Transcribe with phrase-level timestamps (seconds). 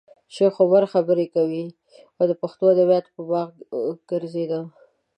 [0.35, 1.65] شیخ عمر خبرې کولې
[2.15, 3.65] او زه د پښتو ادبیاتو په باغ کې
[4.09, 4.65] ګرځېدم.